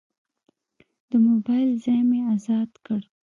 د 1.09 1.11
موبایل 1.27 1.69
ځای 1.83 2.01
مې 2.09 2.19
ازاد 2.33 2.71
کړ. 2.85 3.01